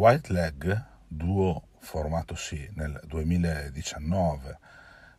White 0.00 0.32
Leg, 0.32 0.84
duo 1.06 1.66
formato 1.80 2.34
sì 2.34 2.66
nel 2.72 2.98
2019, 3.04 4.58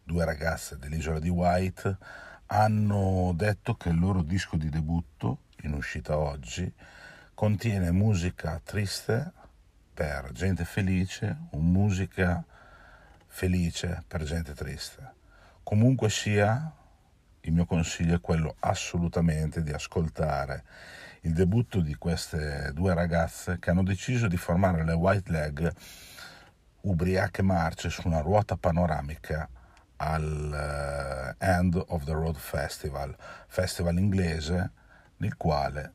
due 0.01 0.25
ragazze 0.25 0.79
dell'isola 0.79 1.19
di 1.19 1.29
White, 1.29 1.97
hanno 2.47 3.31
detto 3.35 3.75
che 3.75 3.89
il 3.89 3.99
loro 3.99 4.23
disco 4.23 4.57
di 4.57 4.69
debutto, 4.69 5.41
in 5.61 5.73
uscita 5.73 6.17
oggi, 6.17 6.73
contiene 7.35 7.91
musica 7.91 8.59
triste 8.63 9.31
per 9.93 10.31
gente 10.31 10.65
felice 10.65 11.37
musica 11.51 12.43
felice 13.27 14.03
per 14.07 14.23
gente 14.23 14.55
triste. 14.55 15.13
Comunque 15.61 16.09
sia, 16.09 16.73
il 17.41 17.53
mio 17.53 17.65
consiglio 17.65 18.15
è 18.15 18.21
quello 18.21 18.55
assolutamente 18.59 19.63
di 19.63 19.71
ascoltare 19.71 20.63
il 21.21 21.33
debutto 21.33 21.81
di 21.81 21.95
queste 21.95 22.71
due 22.73 22.93
ragazze 22.93 23.59
che 23.59 23.69
hanno 23.69 23.83
deciso 23.83 24.27
di 24.27 24.37
formare 24.37 24.83
le 24.83 24.93
White 24.93 25.31
Leg 25.31 25.73
ubriache 26.81 27.41
marce 27.41 27.89
su 27.89 28.07
una 28.07 28.21
ruota 28.21 28.57
panoramica 28.57 29.47
al 29.97 31.35
uh, 31.37 31.43
End 31.43 31.81
of 31.87 32.05
the 32.05 32.11
Road 32.11 32.35
Festival, 32.35 33.15
festival 33.47 33.99
inglese 33.99 34.71
nel 35.17 35.37
quale 35.37 35.93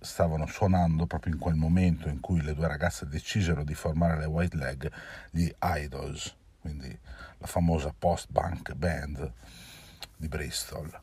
stavano 0.00 0.46
suonando 0.46 1.06
proprio 1.06 1.32
in 1.32 1.38
quel 1.38 1.54
momento 1.54 2.08
in 2.08 2.20
cui 2.20 2.42
le 2.42 2.54
due 2.54 2.66
ragazze 2.66 3.06
decisero 3.06 3.62
di 3.62 3.74
formare 3.74 4.18
le 4.18 4.26
White 4.26 4.56
Leg, 4.56 4.90
gli 5.30 5.48
Idols, 5.62 6.34
quindi 6.60 6.98
la 7.38 7.46
famosa 7.46 7.94
post-punk 7.96 8.74
band 8.74 9.32
di 10.16 10.28
Bristol. 10.28 11.00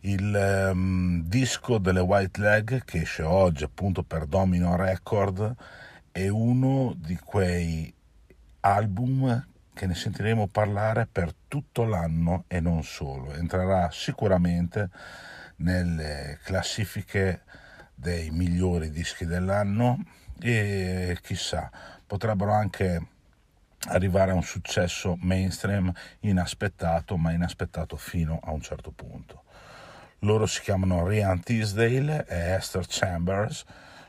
Il 0.00 0.70
um, 0.72 1.22
disco 1.22 1.78
delle 1.78 2.00
White 2.00 2.40
Leg 2.40 2.84
che 2.84 3.02
esce 3.02 3.22
oggi 3.22 3.62
appunto 3.62 4.02
per 4.02 4.26
Domino 4.26 4.74
Record 4.74 5.54
è 6.10 6.28
uno 6.28 6.92
di 6.96 7.16
quei 7.16 7.92
album 8.60 9.46
che 9.74 9.86
ne 9.86 9.94
sentiremo 9.94 10.48
parlare 10.48 11.06
per 11.10 11.32
tutto 11.48 11.84
l'anno 11.84 12.44
e 12.48 12.60
non 12.60 12.82
solo. 12.82 13.32
Entrerà 13.32 13.90
sicuramente 13.90 14.90
nelle 15.56 16.38
classifiche 16.42 17.42
dei 17.94 18.30
migliori 18.30 18.90
dischi 18.90 19.24
dell'anno 19.24 20.02
e 20.40 21.16
chissà, 21.22 21.70
potrebbero 22.04 22.52
anche 22.52 23.06
arrivare 23.88 24.30
a 24.30 24.34
un 24.34 24.42
successo 24.42 25.16
mainstream 25.20 25.92
inaspettato, 26.20 27.16
ma 27.16 27.32
inaspettato 27.32 27.96
fino 27.96 28.40
a 28.42 28.52
un 28.52 28.60
certo 28.60 28.90
punto. 28.90 29.42
Loro 30.20 30.46
si 30.46 30.60
chiamano 30.60 31.06
Rian 31.06 31.42
Teasdale 31.42 32.26
e 32.28 32.52
Esther 32.52 32.84
Chambers 32.86 33.64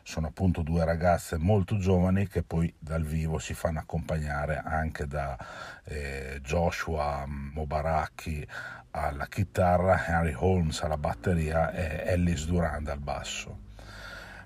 sono 0.06 0.28
appunto 0.28 0.64
due 0.64 0.84
ragazze 0.84 1.38
molto 1.38 1.78
giovani 1.78 2.28
che 2.28 2.44
poi 2.44 2.72
dal 2.78 3.04
vivo 3.04 3.40
si 3.40 3.54
fanno 3.54 3.80
accompagnare 3.80 4.62
anche 4.64 5.08
da 5.08 5.38
eh, 5.86 6.42
Joshua 6.44 7.24
Mobaraki 7.26 8.46
alla 8.92 9.28
chitarra, 9.28 10.06
Henry 10.06 10.34
Holmes 10.38 10.82
alla 10.82 10.98
batteria 10.98 11.72
e 11.72 12.04
Ellis 12.12 12.46
Durand 12.46 12.90
al 12.90 13.00
basso. 13.00 13.60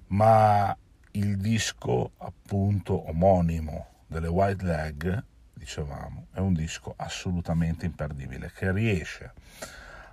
Ma 0.08 0.78
il 1.12 1.38
disco 1.38 2.12
appunto 2.18 3.10
omonimo 3.10 3.97
delle 4.08 4.28
White 4.28 4.66
Leg, 4.66 5.24
dicevamo, 5.54 6.28
è 6.34 6.40
un 6.40 6.54
disco 6.54 6.94
assolutamente 6.98 7.86
imperdibile 7.86 8.52
che 8.54 8.72
riesce 8.72 9.34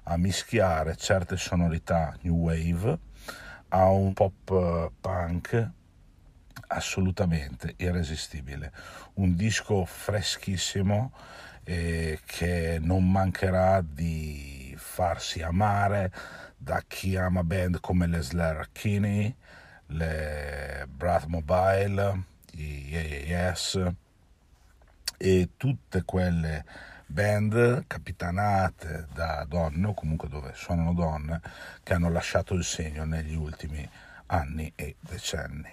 a 0.05 0.17
mischiare 0.17 0.97
certe 0.97 1.37
sonorità 1.37 2.17
new 2.23 2.35
wave 2.35 2.99
a 3.69 3.89
un 3.89 4.13
pop 4.13 4.51
eh, 4.51 4.91
punk 5.01 5.71
assolutamente 6.69 7.75
irresistibile. 7.77 8.73
Un 9.15 9.37
disco 9.37 9.85
freschissimo 9.85 11.13
eh, 11.65 12.21
che 12.25 12.79
non 12.81 13.11
mancherà 13.11 13.83
di 13.83 14.75
farsi 14.77 15.43
amare 15.43 16.13
da 16.57 16.83
chi 16.87 17.17
ama 17.17 17.43
band 17.43 17.81
come 17.81 18.07
le 18.07 18.21
Slayer 18.21 18.69
Kinney, 18.73 19.35
le 19.87 20.87
Brath 20.89 21.27
Mobile, 21.27 22.23
i 22.57 22.89
Yes 22.89 23.81
e 25.17 25.51
tutte 25.57 26.03
quelle 26.05 26.65
band 27.07 27.85
capitanate 27.87 29.07
da 29.13 29.45
donne 29.49 29.87
o 29.89 29.95
comunque 29.95 30.29
dove 30.29 30.53
suonano 30.55 30.93
donne 30.93 31.41
che 31.83 31.95
hanno 31.95 32.11
lasciato 32.11 32.55
il 32.55 32.65
segno 32.65 33.05
negli 33.05 33.35
ultimi 33.35 33.89
anni 34.27 34.73
e 34.75 34.97
decenni. 35.01 35.71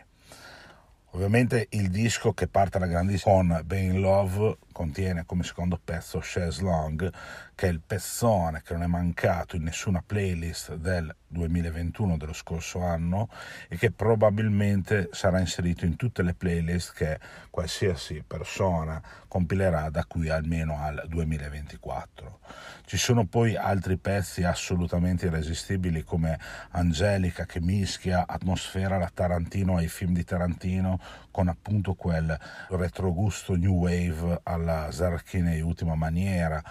Ovviamente 1.14 1.68
il 1.72 1.90
disco 1.90 2.34
che 2.34 2.48
parte 2.48 2.78
alla 2.78 2.88
grandissima 2.88 3.34
con 3.34 3.62
Bane 3.66 3.98
Love 3.98 4.58
contiene 4.72 5.26
come 5.26 5.44
secondo 5.44 5.80
pezzo 5.84 6.20
Chaise 6.22 6.62
Long, 6.62 7.12
che 7.56 7.68
è 7.68 7.70
il 7.70 7.82
pezzone 7.86 8.62
che 8.64 8.74
non 8.74 8.84
è 8.84 8.88
mancato 8.88 9.56
in 9.56 9.64
nessuna 9.64 10.04
playlist 10.06 10.76
del 10.76 11.16
2021 11.28 12.18
dello 12.18 12.34
scorso 12.34 12.82
anno 12.82 13.30
e 13.68 13.78
che 13.78 13.92
probabilmente 13.92 15.10
sarà 15.12 15.40
inserito 15.40 15.86
in 15.86 15.96
tutte 15.96 16.22
le 16.22 16.34
playlist 16.34 16.94
che 16.94 17.20
qualsiasi 17.50 18.24
persona 18.26 19.02
compilerà 19.28 19.90
da 19.90 20.06
qui 20.06 20.30
almeno 20.30 20.78
al 20.78 21.06
2024. 21.08 22.40
Ci 22.86 22.98
sono 22.98 23.26
poi 23.26 23.56
altri 23.56 23.98
pezzi 23.98 24.44
assolutamente 24.44 25.28
irresistibili 25.28 26.04
come 26.04 26.38
Angelica 26.72 27.46
che 27.46 27.62
mischia 27.62 28.28
atmosfera 28.28 28.96
alla 28.98 29.12
Tarantino 29.14 29.78
ai 29.78 29.88
film 29.88 30.14
di 30.14 30.26
Tarantino 30.26 31.00
con 31.32 31.48
appunto 31.48 31.94
quel 31.94 32.38
retrogusto 32.70 33.56
new 33.56 33.76
wave 33.76 34.42
alla 34.44 34.61
Zarchini 34.92 35.62
ultima 35.62 35.96
maniera, 35.96 36.62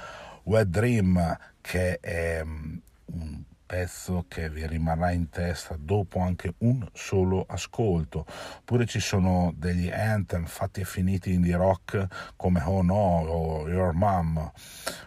Wet 0.45 0.69
Dream 0.69 1.37
che 1.61 1.99
è 2.01 2.43
mm, 2.45 2.77
un 3.07 3.43
pezzo 3.71 4.25
che 4.27 4.51
vi 4.51 4.67
rimarrà 4.67 5.13
in 5.13 5.31
testa 5.31 5.77
dopo 5.79 6.19
anche 6.19 6.55
un 6.59 6.85
solo 6.93 7.45
ascolto. 7.49 8.27
Oppure 8.59 8.85
ci 8.85 8.99
sono 8.99 9.53
degli 9.55 9.89
anthem 9.89 10.47
fatti 10.47 10.81
e 10.81 10.85
finiti 10.85 11.33
indie 11.33 11.55
rock 11.55 12.35
come 12.35 12.61
Oh 12.65 12.83
No 12.83 13.21
o 13.29 13.69
Your 13.69 13.93
Mom. 13.93 14.51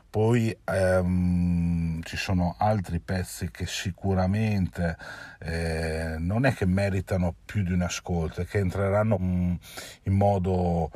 Poi 0.10 0.58
ehm, 0.64 2.02
ci 2.04 2.16
sono 2.16 2.56
altri 2.58 3.02
pezzi 3.02 3.52
che 3.52 3.66
sicuramente 3.66 4.96
eh, 5.40 6.16
non 6.20 6.46
è 6.46 6.54
che 6.54 6.66
meritano 6.66 7.36
più 7.44 7.64
di 7.64 7.74
un 7.74 7.82
ascolto, 7.82 8.40
è 8.42 8.46
che 8.46 8.60
entreranno 8.60 9.18
in 10.04 10.14
modo 10.14 10.90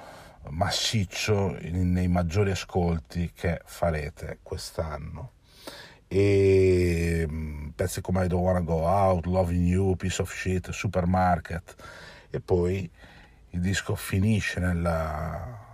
massiccio 0.50 1.58
nei 1.60 2.08
maggiori 2.08 2.52
ascolti 2.52 3.32
che 3.34 3.62
farete 3.66 4.40
quest'anno. 4.44 5.32
E 6.08 7.26
mm, 7.30 7.70
pezzi 7.70 8.02
come 8.02 8.26
I 8.26 8.28
Don't 8.28 8.44
Wanna 8.44 8.62
Go 8.62 8.86
Out, 8.86 9.26
Loving 9.26 9.68
You, 9.68 9.96
Piece 9.96 10.22
of 10.22 10.34
Shit, 10.34 10.70
Supermarket. 10.72 11.76
E 12.30 12.40
poi 12.40 12.90
il 13.52 13.60
disco 13.60 13.96
finisce 13.96 14.60
nella 14.60 15.66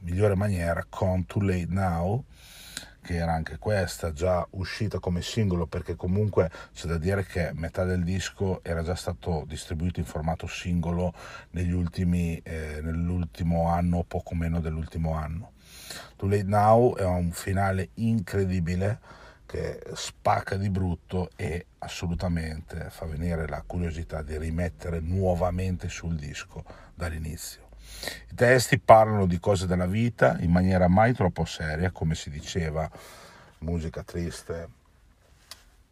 migliore 0.00 0.34
maniera 0.34 0.84
con 0.88 1.26
Too 1.26 1.42
Late 1.42 1.66
Now 1.68 2.24
che 3.02 3.16
era 3.16 3.32
anche 3.32 3.58
questa 3.58 4.12
già 4.12 4.46
uscita 4.50 4.98
come 4.98 5.22
singolo 5.22 5.66
perché 5.66 5.96
comunque 5.96 6.50
c'è 6.72 6.86
da 6.86 6.98
dire 6.98 7.24
che 7.24 7.50
metà 7.54 7.84
del 7.84 8.04
disco 8.04 8.60
era 8.62 8.82
già 8.82 8.94
stato 8.94 9.44
distribuito 9.46 10.00
in 10.00 10.06
formato 10.06 10.46
singolo 10.46 11.12
negli 11.50 11.72
ultimi, 11.72 12.40
eh, 12.42 12.80
nell'ultimo 12.82 13.68
anno 13.68 14.04
poco 14.04 14.34
meno 14.34 14.60
dell'ultimo 14.60 15.14
anno 15.14 15.52
Too 16.16 16.28
Late 16.28 16.44
Now 16.44 16.94
è 16.96 17.04
un 17.04 17.32
finale 17.32 17.90
incredibile 17.94 19.00
che 19.46 19.82
spacca 19.94 20.56
di 20.56 20.70
brutto 20.70 21.30
e 21.36 21.66
assolutamente 21.78 22.88
fa 22.90 23.06
venire 23.06 23.46
la 23.48 23.62
curiosità 23.66 24.22
di 24.22 24.38
rimettere 24.38 25.00
nuovamente 25.00 25.88
sul 25.88 26.14
disco 26.14 26.64
dall'inizio. 26.94 27.71
I 28.30 28.34
testi 28.34 28.78
parlano 28.78 29.26
di 29.26 29.38
cose 29.38 29.66
della 29.66 29.86
vita 29.86 30.36
in 30.40 30.50
maniera 30.50 30.88
mai 30.88 31.12
troppo 31.12 31.44
seria, 31.44 31.90
come 31.90 32.14
si 32.14 32.30
diceva, 32.30 32.90
musica 33.58 34.02
triste 34.02 34.80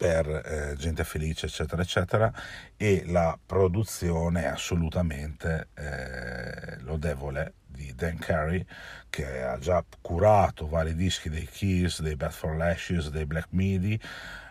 per 0.00 0.26
eh, 0.26 0.76
gente 0.78 1.04
felice, 1.04 1.44
eccetera, 1.44 1.82
eccetera, 1.82 2.32
e 2.76 3.04
la 3.06 3.38
produzione 3.44 4.44
è 4.44 4.46
assolutamente 4.46 5.68
eh, 5.74 6.80
lodevole 6.80 7.52
di 7.66 7.94
Dan 7.94 8.16
Carey 8.16 8.64
che 9.10 9.42
ha 9.42 9.58
già 9.58 9.84
curato 10.00 10.68
vari 10.68 10.94
dischi 10.94 11.28
dei 11.28 11.46
Keys, 11.46 12.00
dei 12.00 12.16
Bad 12.16 12.32
for 12.32 12.56
Lashes, 12.56 13.10
dei 13.10 13.26
Black 13.26 13.48
Midi, 13.50 14.00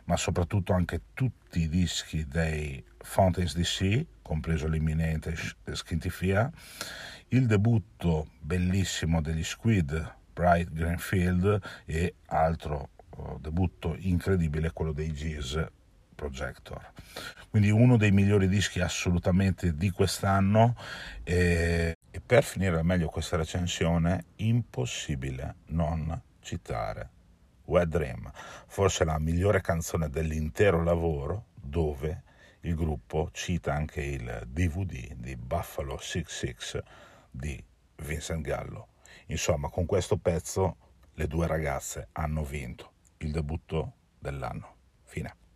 ma 0.03 0.17
soprattutto 0.17 0.73
anche 0.73 1.01
tutti 1.15 1.61
i 1.61 1.69
dischi 1.69 2.27
dei 2.27 2.83
Fountains 3.01 3.55
DC, 3.55 4.05
compreso 4.21 4.67
l'imminente 4.67 5.35
Skintifia, 5.71 6.51
il 7.29 7.45
debutto 7.45 8.29
bellissimo 8.39 9.21
degli 9.21 9.43
Squid, 9.43 10.15
Bright 10.33 10.71
Greenfield 10.71 11.59
e 11.85 12.15
altro 12.27 12.89
oh, 13.09 13.37
debutto 13.41 13.95
incredibile 13.97 14.71
quello 14.71 14.93
dei 14.93 15.11
Geese 15.13 15.71
Projector. 16.15 16.91
quindi 17.49 17.69
uno 17.69 17.95
dei 17.97 18.11
migliori 18.11 18.49
dischi 18.49 18.81
assolutamente 18.81 19.73
di 19.73 19.89
quest'anno. 19.89 20.75
E, 21.23 21.95
e 22.11 22.21
per 22.21 22.43
finire 22.43 22.81
meglio 22.83 23.07
questa 23.07 23.37
recensione, 23.37 24.25
impossibile 24.37 25.55
non 25.67 26.21
citare 26.41 27.09
Wet 27.65 27.87
Dream, 27.87 28.31
forse 28.67 29.05
la 29.05 29.19
migliore 29.19 29.61
canzone 29.61 30.09
dell'intero 30.09 30.83
lavoro 30.83 31.45
dove 31.53 32.23
il 32.61 32.75
gruppo 32.75 33.29
cita 33.31 33.73
anche 33.73 34.01
il 34.01 34.43
DVD 34.47 35.13
di 35.13 35.35
Buffalo 35.35 35.97
66 35.97 36.81
di 37.31 37.63
Vincent 37.97 38.41
Gallo. 38.41 38.87
Insomma, 39.27 39.69
con 39.69 39.85
questo 39.85 40.17
pezzo 40.17 40.77
le 41.13 41.27
due 41.27 41.47
ragazze 41.47 42.09
hanno 42.13 42.43
vinto 42.43 42.93
il 43.17 43.31
debutto 43.31 43.93
dell'anno. 44.17 44.75
Fine. 45.03 45.48